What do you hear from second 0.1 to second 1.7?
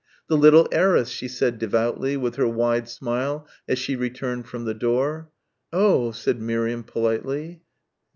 "The little heiress," she said